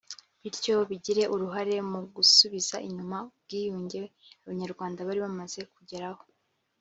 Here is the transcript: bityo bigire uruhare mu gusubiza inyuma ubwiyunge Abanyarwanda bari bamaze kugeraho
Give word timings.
bityo 0.41 0.75
bigire 0.89 1.23
uruhare 1.33 1.75
mu 1.91 1.99
gusubiza 2.15 2.75
inyuma 2.87 3.17
ubwiyunge 3.29 4.01
Abanyarwanda 4.43 5.05
bari 5.07 5.19
bamaze 5.25 5.61
kugeraho 5.75 6.23